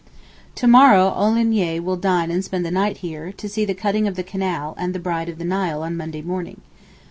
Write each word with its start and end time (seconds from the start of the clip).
To 0.55 0.65
morrow 0.65 1.09
Olagnier 1.15 1.79
will 1.79 1.95
dine 1.95 2.31
and 2.31 2.43
spend 2.43 2.65
the 2.65 2.71
night 2.71 2.97
here, 3.05 3.31
to 3.33 3.47
see 3.47 3.65
the 3.65 3.75
cutting 3.75 4.07
of 4.07 4.15
the 4.15 4.23
canal, 4.23 4.73
and 4.79 4.95
the 4.95 4.99
'Bride 4.99 5.29
of 5.29 5.37
the 5.37 5.45
Nile' 5.45 5.83
on 5.83 5.95
Monday 5.95 6.23
morning. 6.23 6.59